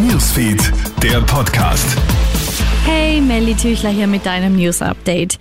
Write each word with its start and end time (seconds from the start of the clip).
Newsfeed, 0.00 0.72
der 1.02 1.20
Podcast. 1.20 1.84
Hey, 2.86 3.20
Melly 3.20 3.54
Tüchler 3.54 3.90
hier 3.90 4.06
mit 4.06 4.24
deinem 4.24 4.56
News 4.56 4.80
Update. 4.80 5.38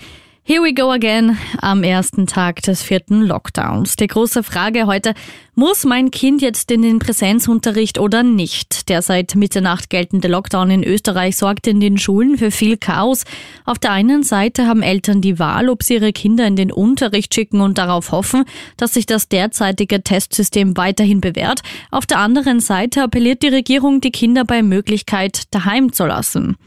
Here 0.51 0.63
we 0.63 0.73
go 0.73 0.91
again 0.91 1.37
am 1.61 1.83
ersten 1.83 2.25
Tag 2.25 2.63
des 2.63 2.81
vierten 2.81 3.21
Lockdowns. 3.21 3.97
Die 3.97 4.07
große 4.07 4.41
Frage 4.41 4.87
heute, 4.87 5.13
muss 5.53 5.85
mein 5.85 6.09
Kind 6.09 6.41
jetzt 6.41 6.71
in 6.71 6.81
den 6.81 6.97
Präsenzunterricht 6.97 7.99
oder 7.99 8.23
nicht? 8.23 8.89
Der 8.89 9.03
seit 9.03 9.35
Mitternacht 9.35 9.91
geltende 9.91 10.27
Lockdown 10.27 10.71
in 10.71 10.83
Österreich 10.83 11.37
sorgt 11.37 11.67
in 11.67 11.79
den 11.79 11.99
Schulen 11.99 12.39
für 12.39 12.49
viel 12.49 12.77
Chaos. 12.77 13.25
Auf 13.63 13.77
der 13.77 13.91
einen 13.91 14.23
Seite 14.23 14.65
haben 14.65 14.81
Eltern 14.81 15.21
die 15.21 15.37
Wahl, 15.37 15.69
ob 15.69 15.83
sie 15.83 15.93
ihre 15.93 16.13
Kinder 16.13 16.47
in 16.47 16.55
den 16.55 16.71
Unterricht 16.71 17.35
schicken 17.35 17.61
und 17.61 17.77
darauf 17.77 18.11
hoffen, 18.11 18.43
dass 18.75 18.95
sich 18.95 19.05
das 19.05 19.29
derzeitige 19.29 20.01
Testsystem 20.01 20.75
weiterhin 20.75 21.21
bewährt. 21.21 21.61
Auf 21.91 22.07
der 22.07 22.17
anderen 22.17 22.59
Seite 22.59 23.03
appelliert 23.03 23.43
die 23.43 23.49
Regierung, 23.49 24.01
die 24.01 24.09
Kinder 24.09 24.45
bei 24.45 24.63
Möglichkeit 24.63 25.43
daheim 25.51 25.93
zu 25.93 26.07
lassen. 26.07 26.57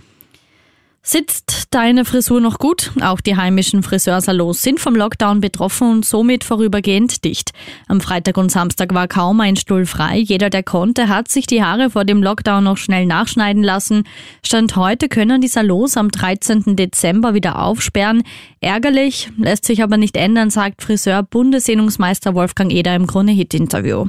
Sitzt 1.05 1.75
deine 1.75 2.05
Frisur 2.05 2.41
noch 2.41 2.61
gut? 2.61 2.93
Auch 3.01 3.21
die 3.21 3.35
heimischen 3.35 3.83
Friseursalons 3.83 4.63
sind 4.63 4.79
vom 4.79 4.95
Lockdown 4.95 5.41
betroffen 5.41 5.91
und 5.91 6.05
somit 6.05 6.45
vorübergehend 6.45 7.25
dicht. 7.25 7.51
Am 7.89 8.01
Freitag 8.01 8.37
und 8.37 8.53
Samstag 8.53 8.95
war 8.95 9.09
kaum 9.09 9.41
ein 9.41 9.57
Stuhl 9.57 9.85
frei. 9.85 10.19
Jeder, 10.19 10.49
der 10.49 10.63
konnte, 10.63 11.09
hat 11.09 11.27
sich 11.27 11.49
die 11.49 11.65
Haare 11.65 11.91
vor 11.91 12.05
dem 12.05 12.23
Lockdown 12.23 12.63
noch 12.63 12.77
schnell 12.77 13.05
nachschneiden 13.07 13.65
lassen. 13.65 14.05
Stand 14.47 14.77
heute 14.77 15.09
können 15.09 15.41
die 15.41 15.49
Salons 15.49 15.97
am 15.97 16.09
13. 16.09 16.77
Dezember 16.77 17.35
wieder 17.35 17.61
aufsperren. 17.61 18.23
Ärgerlich, 18.61 19.29
lässt 19.37 19.65
sich 19.65 19.83
aber 19.83 19.97
nicht 19.97 20.17
ändern, 20.17 20.51
sagt 20.51 20.83
Friseur 20.83 21.25
Bundessehnungsmeister 21.25 22.37
Wolfgang 22.37 22.73
Eder 22.73 22.95
im 22.95 23.09
Krone-Hit-Interview. 23.09 24.07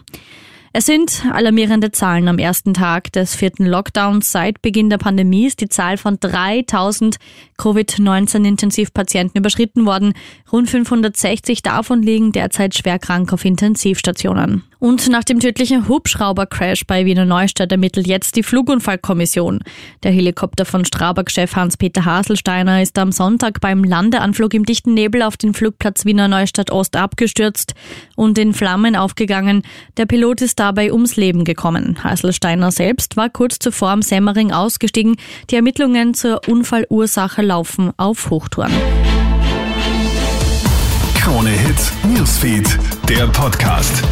Es 0.75 0.87
sind 0.87 1.23
alarmierende 1.31 1.91
Zahlen 1.91 2.27
am 2.27 2.39
ersten 2.39 2.73
Tag 2.73 3.11
des 3.11 3.35
vierten 3.35 3.67
Lockdowns. 3.67 4.31
Seit 4.31 4.63
Beginn 4.63 4.89
der 4.89 4.97
Pandemie 4.97 5.45
ist 5.45 5.61
die 5.61 5.69
Zahl 5.69 5.97
von 5.97 6.19
3000 6.19 7.17
Covid-19-Intensivpatienten 7.59 9.37
überschritten 9.37 9.85
worden. 9.85 10.15
Rund 10.51 10.67
560 10.67 11.61
davon 11.61 12.01
liegen 12.01 12.31
derzeit 12.31 12.73
schwer 12.73 12.97
krank 12.97 13.31
auf 13.33 13.45
Intensivstationen. 13.45 14.63
Und 14.83 15.07
nach 15.07 15.23
dem 15.23 15.39
tödlichen 15.39 15.87
Hubschrauber-Crash 15.87 16.85
bei 16.85 17.05
Wiener 17.05 17.23
Neustadt 17.23 17.71
ermittelt 17.71 18.05
jetzt 18.05 18.35
die 18.35 18.43
Flugunfallkommission. 18.43 19.61
Der 20.03 20.11
Helikopter 20.11 20.65
von 20.65 20.83
Strabag-Chef 20.83 21.55
Hans-Peter 21.55 22.03
Haselsteiner 22.03 22.81
ist 22.81 22.99
am 22.99 23.13
Sonntag 23.13 23.61
beim 23.61 23.85
Landeanflug 23.85 24.53
im 24.53 24.65
dichten 24.65 24.93
Nebel 24.93 25.21
auf 25.21 25.37
den 25.37 25.53
Flugplatz 25.53 26.03
Wiener 26.03 26.27
Neustadt 26.27 26.69
Ost 26.69 26.97
abgestürzt 26.97 27.75
und 28.17 28.37
in 28.37 28.53
Flammen 28.53 28.97
aufgegangen. 28.97 29.61
Der 29.95 30.05
Pilot 30.05 30.41
ist 30.41 30.59
dabei 30.59 30.91
ums 30.91 31.15
Leben 31.15 31.45
gekommen. 31.45 32.03
Haselsteiner 32.03 32.69
selbst 32.69 33.15
war 33.15 33.29
kurz 33.29 33.59
zuvor 33.59 33.91
am 33.91 34.01
Semmering 34.01 34.51
ausgestiegen. 34.51 35.15
Die 35.49 35.55
Ermittlungen 35.55 36.13
zur 36.13 36.41
Unfallursache 36.45 37.41
laufen 37.41 37.93
auf 37.95 38.29
Hochtouren. 38.29 38.73
Krone 41.15 41.51
Hits, 41.51 41.93
Newsfeed, 42.03 42.77
der 43.07 43.27
Podcast. 43.27 44.03